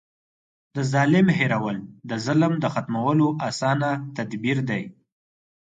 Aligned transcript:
د 0.75 0.77
ظالم 0.91 1.27
هېرول 1.39 1.77
د 2.09 2.11
ظلم 2.25 2.53
د 2.63 2.65
ختمولو 2.73 3.27
اسانه 3.49 3.89
تدبير 4.15 4.57
دی. 4.69 4.83